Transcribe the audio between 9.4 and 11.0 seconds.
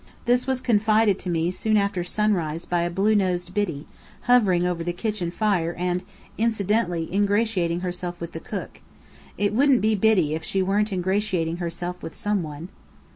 wouldn't be Biddy if she weren't